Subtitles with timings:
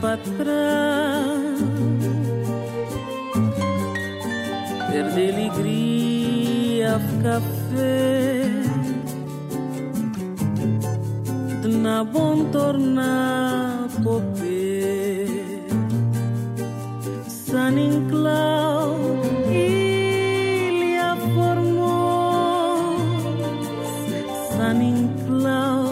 [0.00, 1.58] patrão
[4.90, 8.50] Perde alegria, café
[11.62, 15.26] De na bom tornar popê
[17.28, 18.96] Sanin clau
[19.50, 23.02] Ilha formos
[24.56, 25.84] Sanin clau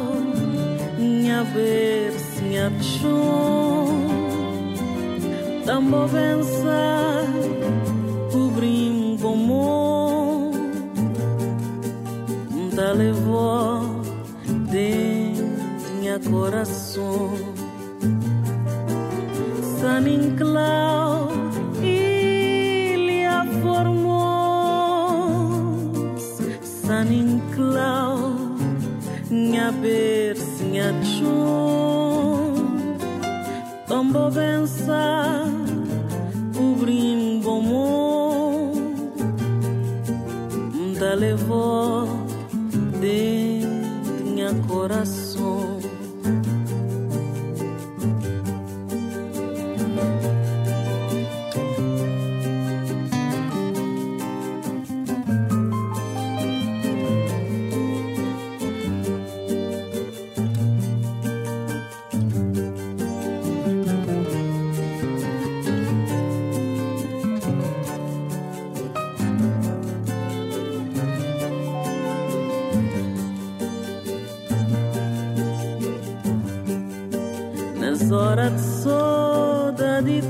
[0.98, 2.12] Minha ver,
[2.50, 3.35] nha pchon
[5.86, 7.24] movenza
[8.32, 10.50] cobrim bom
[12.74, 13.80] da levó
[14.70, 15.32] de
[15.98, 17.30] minha coração.
[19.80, 21.28] Saninclau
[21.82, 23.44] ilha
[26.86, 28.16] Samin clau,
[29.28, 32.54] minha bercinha chum
[33.88, 35.35] Tombo pensar
[78.12, 80.20] hora de saudade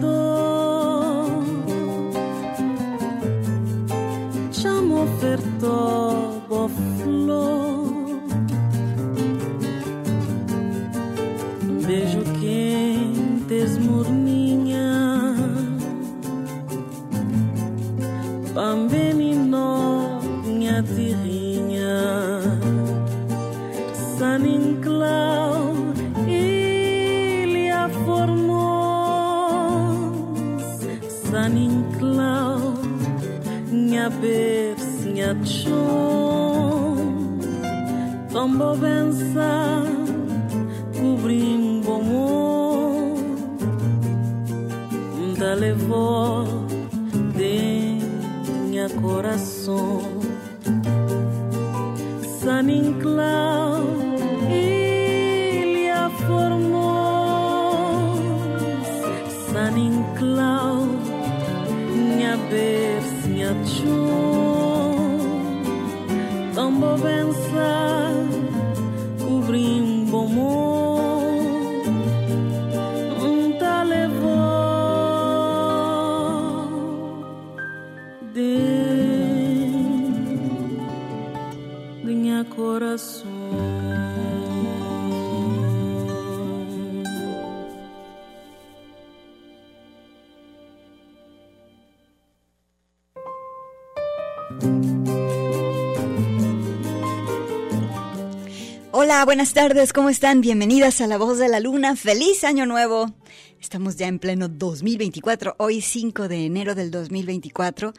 [98.93, 100.41] Hola, buenas tardes, ¿cómo están?
[100.41, 101.97] Bienvenidas a La Voz de la Luna.
[101.97, 103.13] ¡Feliz Año Nuevo!
[103.61, 107.93] Estamos ya en pleno 2024, hoy 5 de enero del 2024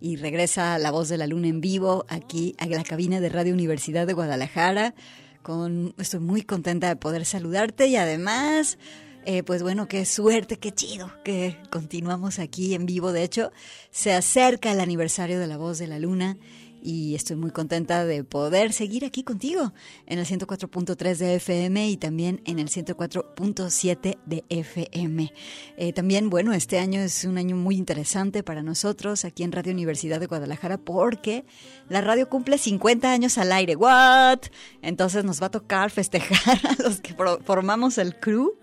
[0.00, 3.54] y regresa La Voz de la Luna en vivo aquí a la cabina de Radio
[3.54, 4.94] Universidad de Guadalajara.
[5.98, 8.78] Estoy muy contenta de poder saludarte y además...
[9.24, 13.12] Eh, pues bueno, qué suerte, qué chido que continuamos aquí en vivo.
[13.12, 13.52] De hecho,
[13.90, 16.36] se acerca el aniversario de La Voz de la Luna
[16.82, 19.72] y estoy muy contenta de poder seguir aquí contigo
[20.06, 25.32] en el 104.3 de FM y también en el 104.7 de FM.
[25.76, 29.72] Eh, también, bueno, este año es un año muy interesante para nosotros aquí en Radio
[29.72, 31.44] Universidad de Guadalajara porque
[31.88, 33.76] la radio cumple 50 años al aire.
[33.76, 34.40] ¿What?
[34.82, 38.58] Entonces nos va a tocar festejar a los que formamos el crew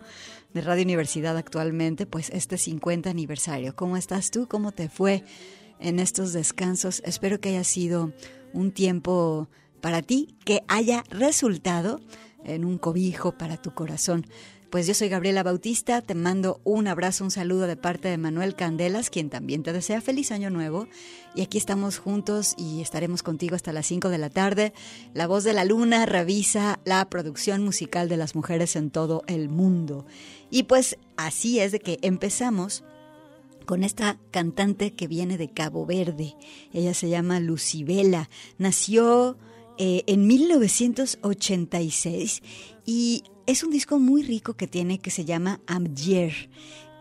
[0.54, 3.76] de Radio Universidad actualmente, pues este 50 aniversario.
[3.76, 4.48] ¿Cómo estás tú?
[4.48, 5.24] ¿Cómo te fue?
[5.80, 7.02] en estos descansos.
[7.06, 8.14] Espero que haya sido
[8.54, 9.50] un tiempo
[9.82, 12.02] para ti que haya resultado
[12.44, 14.28] en un cobijo para tu corazón.
[14.70, 18.54] Pues yo soy Gabriela Bautista, te mando un abrazo, un saludo de parte de Manuel
[18.54, 20.88] Candelas, quien también te desea feliz año nuevo.
[21.34, 24.74] Y aquí estamos juntos y estaremos contigo hasta las 5 de la tarde.
[25.16, 29.50] La voz de la luna revisa la producción musical de las mujeres en todo el
[29.50, 30.06] mundo.
[30.52, 32.84] Y pues así es de que empezamos
[33.66, 36.36] con esta cantante que viene de Cabo Verde.
[36.74, 38.30] Ella se llama Lucibela.
[38.60, 39.36] Nació
[39.82, 42.44] eh, en 1986
[42.86, 46.50] y es un disco muy rico que tiene que se llama Amjer.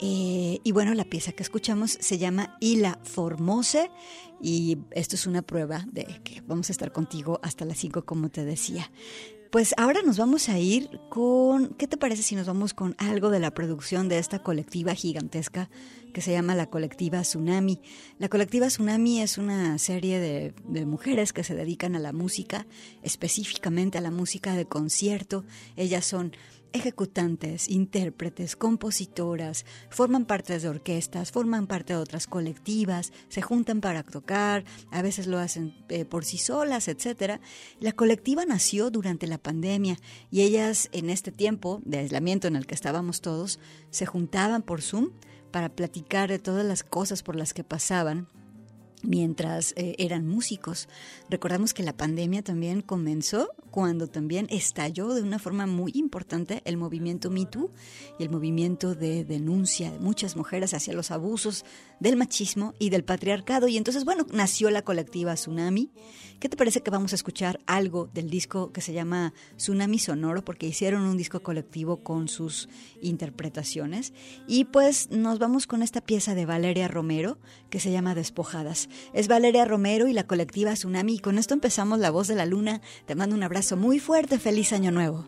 [0.01, 3.91] Eh, y bueno, la pieza que escuchamos se llama Ila Formose
[4.41, 8.29] y esto es una prueba de que vamos a estar contigo hasta las 5 como
[8.29, 8.93] te decía.
[9.51, 13.31] Pues ahora nos vamos a ir con, ¿qué te parece si nos vamos con algo
[13.31, 15.71] de la producción de esta colectiva gigantesca
[16.13, 17.81] que se llama la colectiva Tsunami?
[18.19, 22.67] La colectiva Tsunami es una serie de, de mujeres que se dedican a la música,
[23.03, 25.47] específicamente a la música de concierto.
[25.77, 26.33] Ellas son
[26.73, 34.03] ejecutantes, intérpretes, compositoras, forman parte de orquestas, forman parte de otras colectivas, se juntan para
[34.03, 37.41] tocar, a veces lo hacen eh, por sí solas, etc.
[37.81, 39.97] La colectiva nació durante la pandemia
[40.31, 43.59] y ellas en este tiempo de aislamiento en el que estábamos todos,
[43.91, 45.11] se juntaban por Zoom
[45.51, 48.29] para platicar de todas las cosas por las que pasaban
[49.03, 50.89] mientras eh, eran músicos.
[51.31, 56.77] Recordamos que la pandemia también comenzó cuando también estalló de una forma muy importante el
[56.77, 57.71] movimiento MeToo
[58.19, 61.65] y el movimiento de denuncia de muchas mujeres hacia los abusos
[62.01, 63.69] del machismo y del patriarcado.
[63.69, 65.91] Y entonces, bueno, nació la colectiva Tsunami.
[66.41, 70.45] ¿Qué te parece que vamos a escuchar algo del disco que se llama Tsunami Sonoro?
[70.45, 72.69] Porque hicieron un disco colectivo con sus
[73.03, 74.13] interpretaciones.
[74.47, 77.39] Y pues nos vamos con esta pieza de Valeria Romero
[77.71, 78.88] que se llama Despojadas.
[79.13, 81.15] Es Valeria Romero y la colectiva Tsunami.
[81.15, 82.81] Y con esto empezamos La Voz de la Luna.
[83.07, 84.39] Te mando un abrazo muy fuerte.
[84.39, 85.27] Feliz Año Nuevo.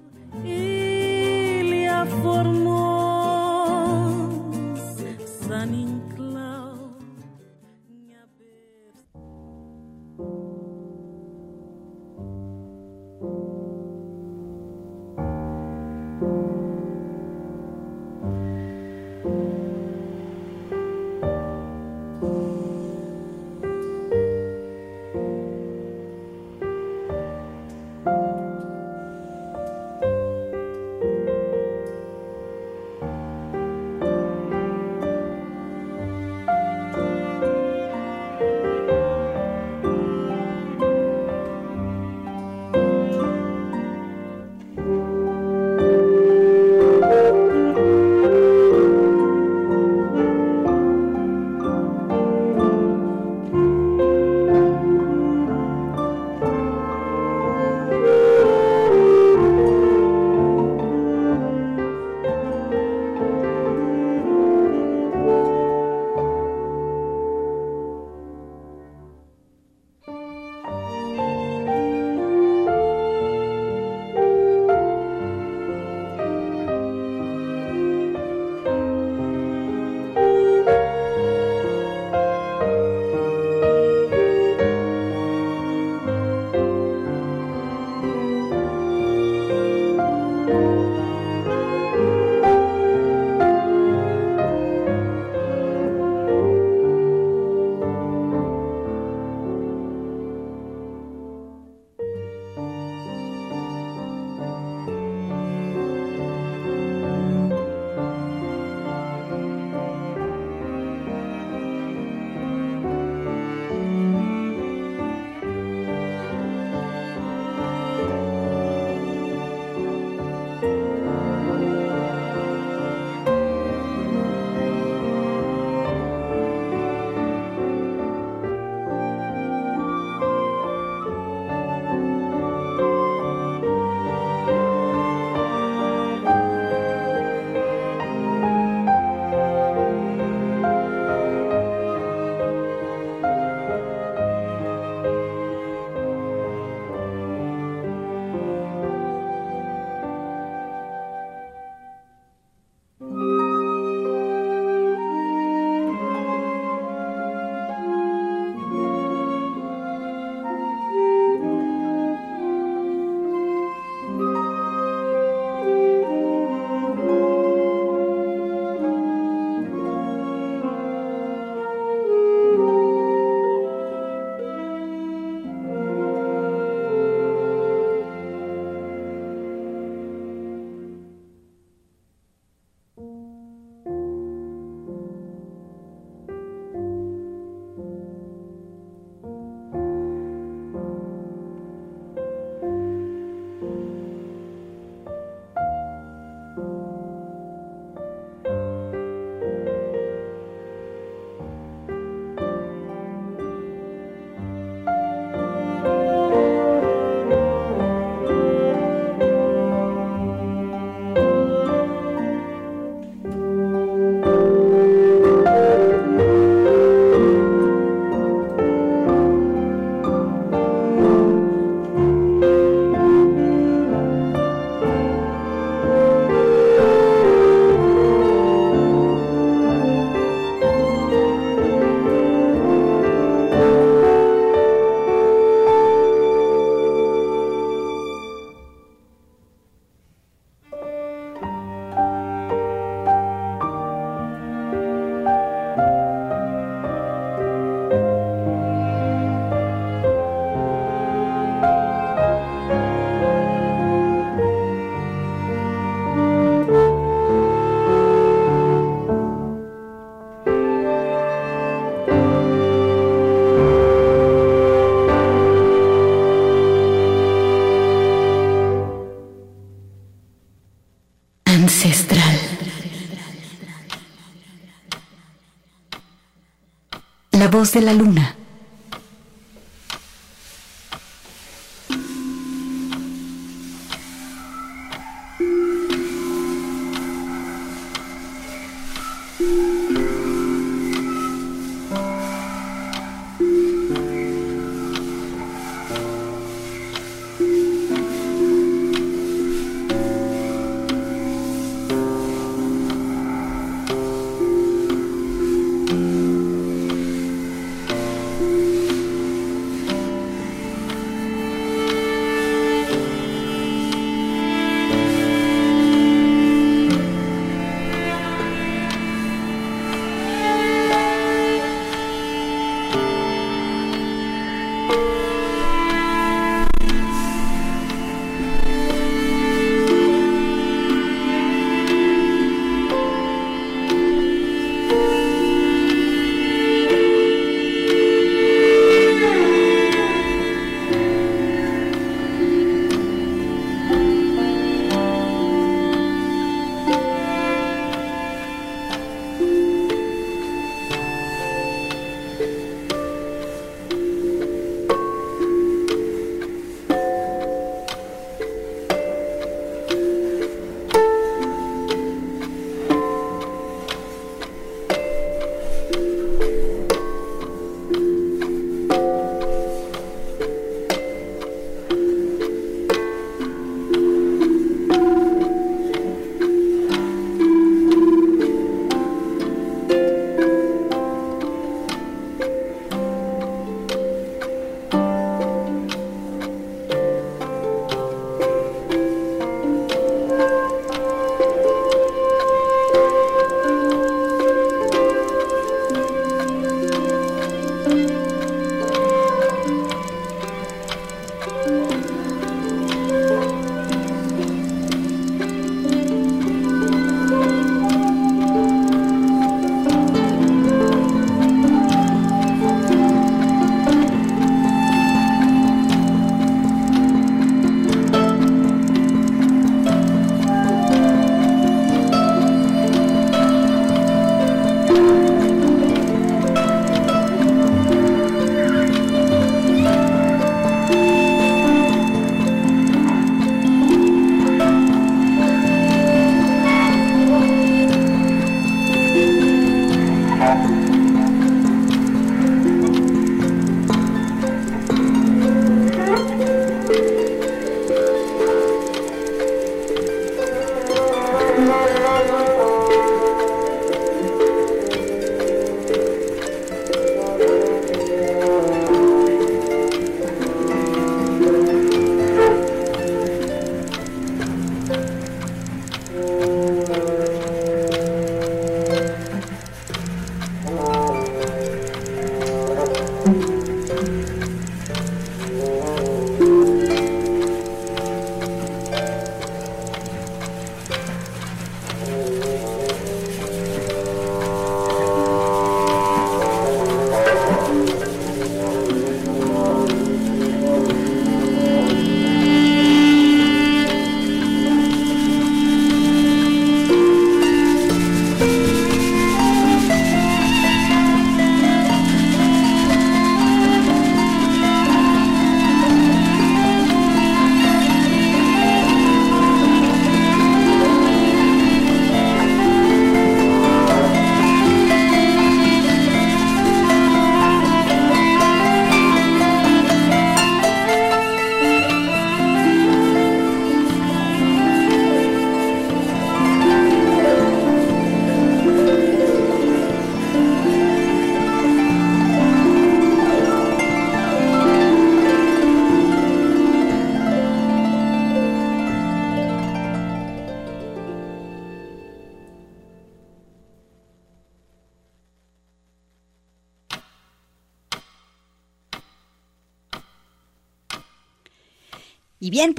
[277.60, 278.39] De la luna.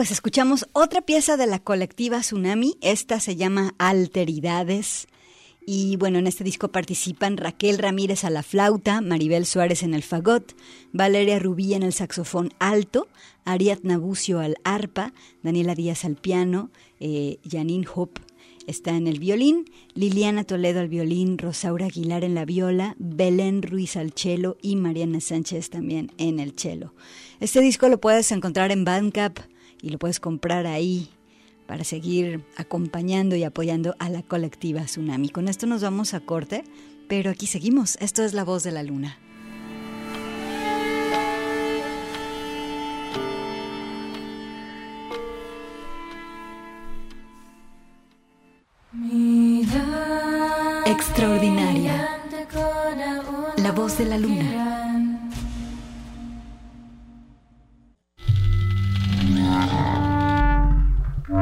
[0.02, 2.76] Pues escuchamos otra pieza de la colectiva Tsunami.
[2.82, 5.08] Esta se llama Alteridades.
[5.64, 10.02] Y bueno, en este disco participan Raquel Ramírez a la flauta, Maribel Suárez en el
[10.02, 10.56] fagot,
[10.92, 13.10] Valeria Rubí en el saxofón alto,
[13.46, 18.10] Ariadna Bucio al arpa, Daniela Díaz al piano, eh, Janine Hop
[18.66, 23.98] está en el violín, Liliana Toledo al violín, Rosaura Aguilar en la viola, Belén Ruiz
[23.98, 26.96] al cello y Mariana Sánchez también en el cello.
[27.40, 29.40] Este disco lo puedes encontrar en Bandcamp
[29.82, 31.10] y lo puedes comprar ahí
[31.68, 35.30] para seguir acompañando y apoyando a la colectiva Tsunami.
[35.30, 36.64] Con esto nos vamos a corte,
[37.08, 37.98] pero aquí seguimos.
[38.02, 39.18] Esto es La Voz de la Luna.
[50.86, 52.10] Extraordinaria.
[53.58, 54.71] La voz de la luna.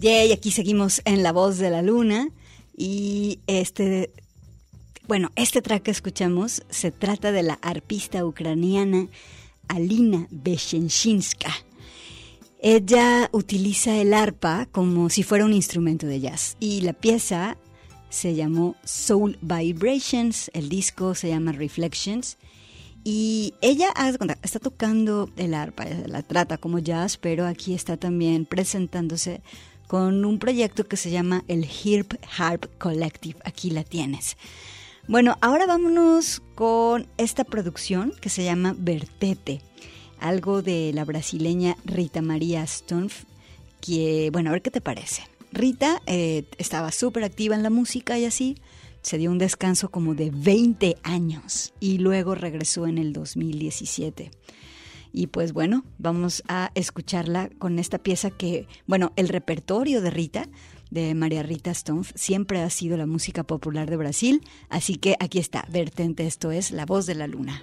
[0.00, 2.30] Yay, aquí seguimos en La Voz de la Luna
[2.74, 4.10] y este,
[5.06, 9.08] bueno, este track que escuchamos se trata de la arpista ucraniana
[9.68, 11.52] Alina Beshensinska.
[12.62, 17.58] Ella utiliza el arpa como si fuera un instrumento de jazz y la pieza
[18.08, 22.38] se llamó Soul Vibrations, el disco se llama Reflections
[23.04, 23.92] y ella
[24.42, 29.42] está tocando el arpa, la trata como jazz, pero aquí está también presentándose
[29.90, 33.40] con un proyecto que se llama el Hirp Harp Collective.
[33.42, 34.36] Aquí la tienes.
[35.08, 39.62] Bueno, ahora vámonos con esta producción que se llama Vertete,
[40.20, 43.24] algo de la brasileña Rita María Stonf,
[43.80, 45.24] que, bueno, a ver qué te parece.
[45.50, 48.58] Rita eh, estaba súper activa en la música y así,
[49.02, 54.30] se dio un descanso como de 20 años y luego regresó en el 2017.
[55.12, 60.48] Y pues bueno, vamos a escucharla con esta pieza que, bueno, el repertorio de Rita,
[60.90, 65.38] de María Rita Stonf, siempre ha sido la música popular de Brasil, así que aquí
[65.38, 67.62] está, vertente, esto es La voz de la luna.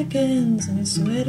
[0.00, 1.28] mannequins and sweaters,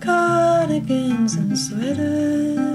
[0.00, 2.69] cardigans and sweaters.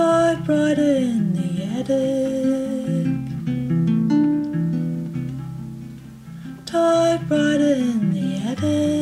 [0.00, 3.06] typewriter in the attic.
[6.64, 8.99] Typewriter in the attic.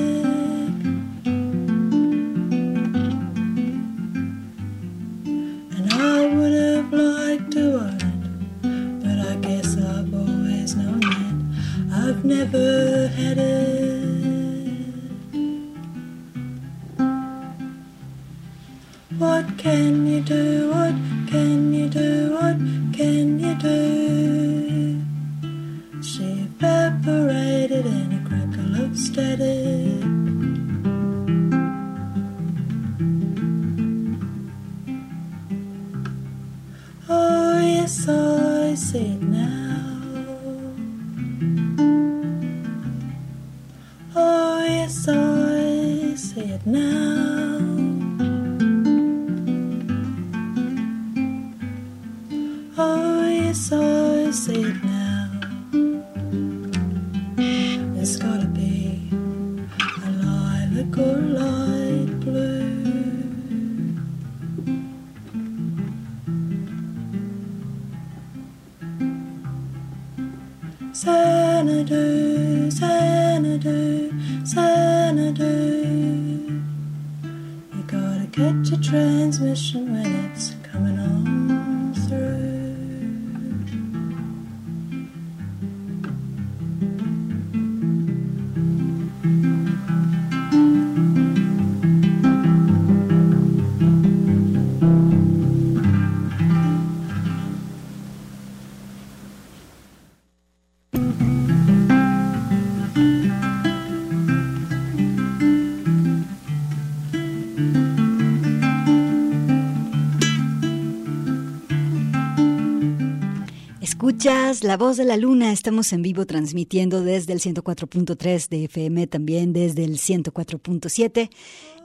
[114.29, 115.53] La Voz de la Luna.
[115.53, 121.31] Estamos en vivo transmitiendo desde el 104.3 de FM, también desde el 104.7.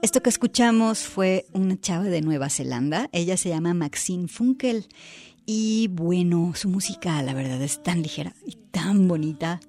[0.01, 3.07] Esto que escuchamos fue una chava de Nueva Zelanda.
[3.13, 4.87] Ella se llama Maxine Funkel.
[5.45, 9.61] Y bueno, su música, la verdad, es tan ligera y tan bonita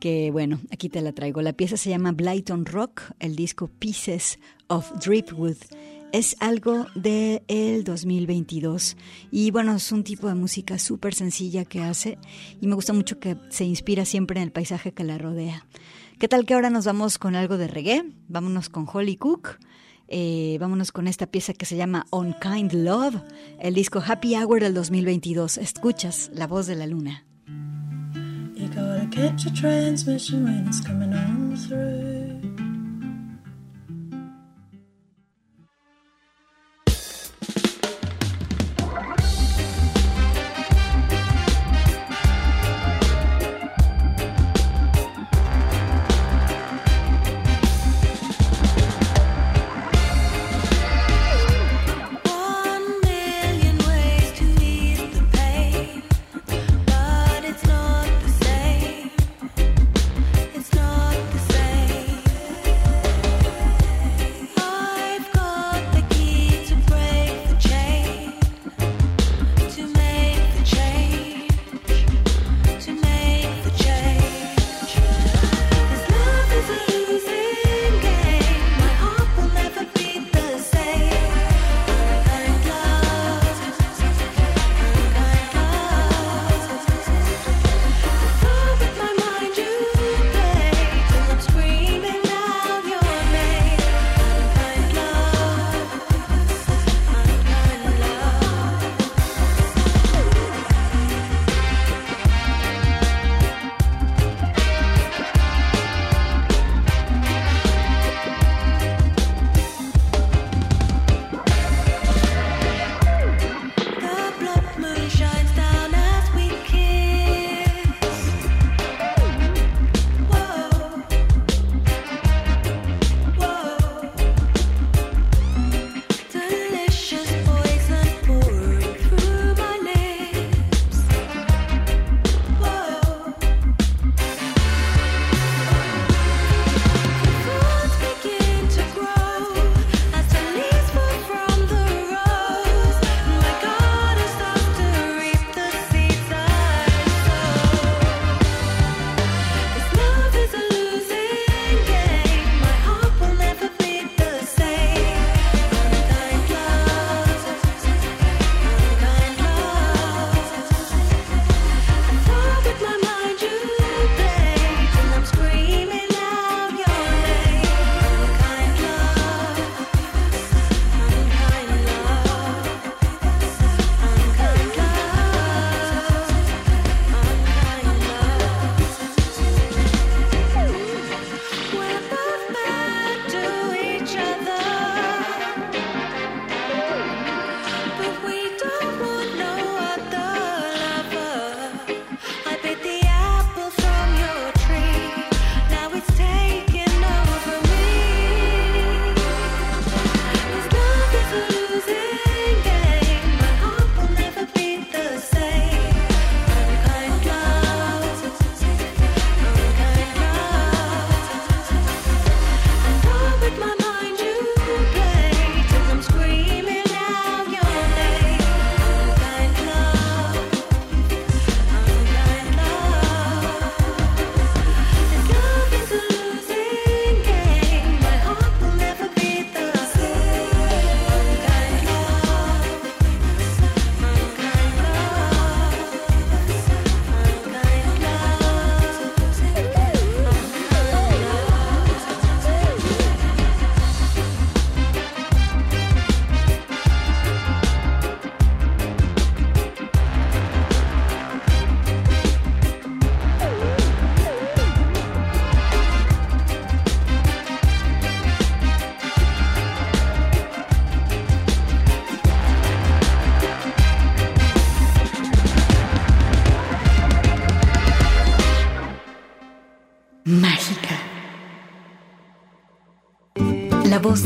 [0.00, 1.42] que bueno, aquí te la traigo.
[1.42, 5.58] La pieza se llama Blyton Rock, el disco Pieces of Dripwood
[6.12, 8.96] es algo del el 2022
[9.30, 12.18] y bueno, es un tipo de música súper sencilla que hace
[12.60, 15.66] y me gusta mucho que se inspira siempre en el paisaje que la rodea.
[16.18, 18.04] ¿Qué tal que ahora nos vamos con algo de reggae?
[18.28, 19.58] Vámonos con Holly Cook.
[20.08, 23.22] Eh, vámonos con esta pieza que se llama On Kind Love,
[23.58, 25.56] el disco Happy Hour del 2022.
[25.56, 27.24] Escuchas la voz de la luna.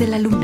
[0.09, 0.36] la luna.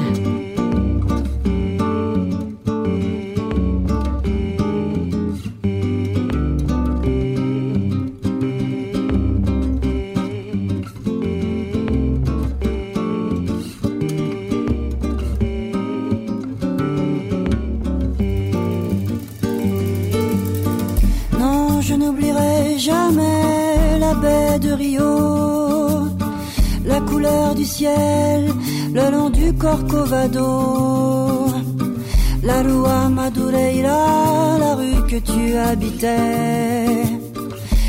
[21.38, 26.08] Non, je n'oublierai jamais la baie de Rio,
[26.84, 28.21] la couleur du ciel
[29.50, 31.46] Corcovado,
[32.42, 37.02] la Rua Madureira, la rue que tu habitais.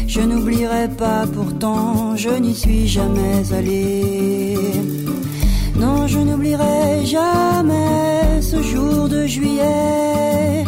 [0.07, 4.55] Je n'oublierai pas pourtant, je n'y suis jamais allé.
[5.75, 10.63] Non, je n'oublierai jamais ce jour de juillet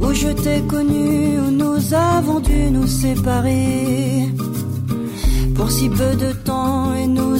[0.00, 4.26] où je t'ai connu, où nous avons dû nous séparer.
[5.54, 6.39] Pour si peu de temps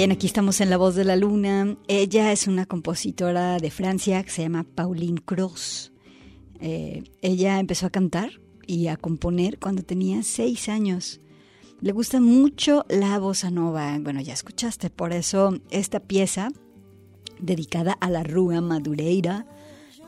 [0.00, 1.76] Bien, aquí estamos en La Voz de la Luna.
[1.86, 5.92] Ella es una compositora de Francia que se llama Pauline Cross.
[6.58, 11.20] Eh, ella empezó a cantar y a componer cuando tenía seis años.
[11.82, 13.94] Le gusta mucho la bossa nova.
[14.00, 16.48] Bueno, ya escuchaste, por eso esta pieza
[17.38, 19.44] dedicada a la Rúa Madureira,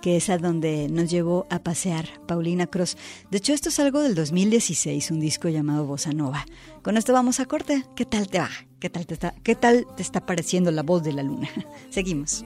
[0.02, 2.98] que es a donde nos llevó a pasear Paulina Cross.
[3.30, 6.44] De hecho, esto es algo del 2016, un disco llamado Bossa Nova.
[6.82, 7.84] Con esto vamos a corte.
[7.94, 8.50] ¿Qué tal te va?
[8.80, 11.48] ¿Qué tal te está, qué tal te está pareciendo la voz de la luna?
[11.90, 12.44] Seguimos.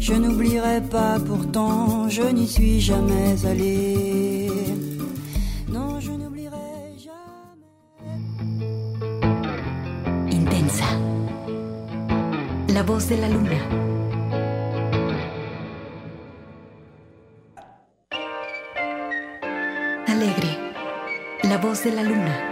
[0.00, 4.50] Je n'oublierai pas pourtant, je n'y suis jamais allé.
[5.68, 7.70] Non, je n'oublierai jamais.
[10.32, 10.86] Intensa.
[12.74, 14.01] La voz de la luna.
[21.42, 22.51] La voz de la luna.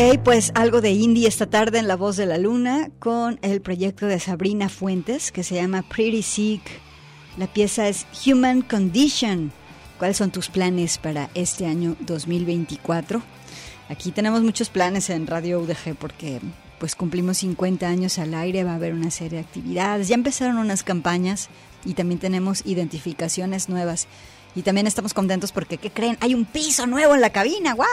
[0.00, 3.60] Ok, pues algo de indie esta tarde en La Voz de la Luna con el
[3.60, 6.62] proyecto de Sabrina Fuentes que se llama Pretty Sick.
[7.36, 9.52] La pieza es Human Condition.
[9.98, 13.20] ¿Cuáles son tus planes para este año 2024?
[13.90, 16.40] Aquí tenemos muchos planes en Radio UDG porque
[16.78, 20.56] pues cumplimos 50 años al aire, va a haber una serie de actividades, ya empezaron
[20.56, 21.50] unas campañas
[21.84, 24.08] y también tenemos identificaciones nuevas.
[24.54, 26.18] Y también estamos contentos porque, ¿qué creen?
[26.20, 27.86] Hay un piso nuevo en la cabina, ¿what?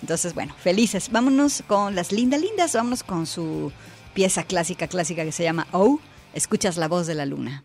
[0.00, 1.10] Entonces, bueno, felices.
[1.10, 3.72] Vámonos con las lindas lindas, vámonos con su
[4.14, 6.00] pieza clásica, clásica que se llama Oh,
[6.34, 7.64] escuchas la voz de la luna.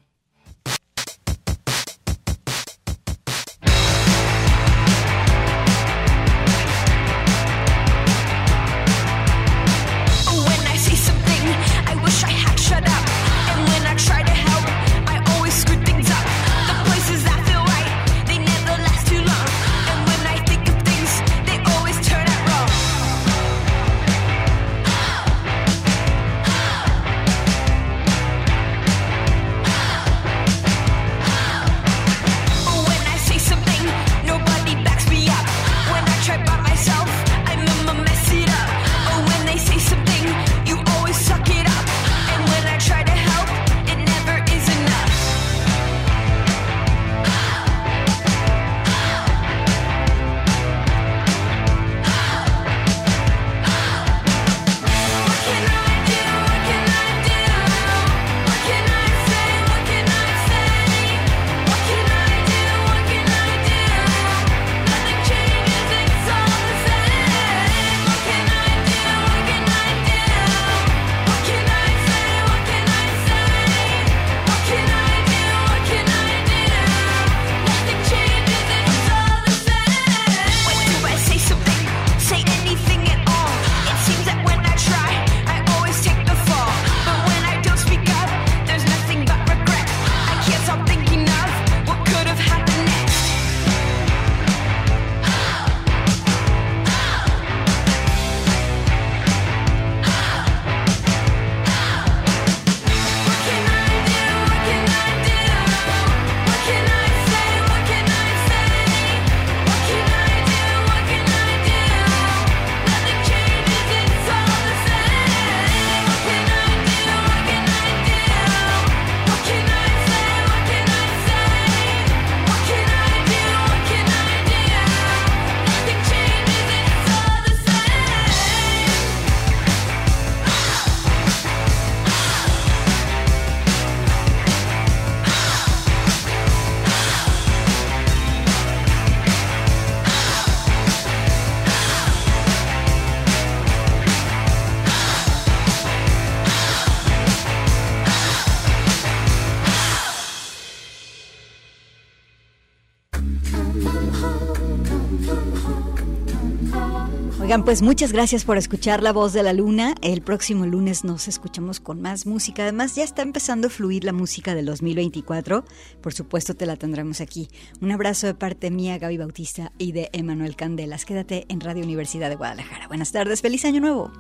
[157.47, 159.95] Oigan, pues muchas gracias por escuchar La Voz de la Luna.
[160.01, 162.63] El próximo lunes nos escuchamos con más música.
[162.63, 165.63] Además, ya está empezando a fluir la música del 2024.
[166.01, 167.47] Por supuesto, te la tendremos aquí.
[167.79, 171.05] Un abrazo de parte mía, Gaby Bautista, y de Emanuel Candelas.
[171.05, 172.89] Quédate en Radio Universidad de Guadalajara.
[172.89, 174.11] Buenas tardes, feliz año nuevo.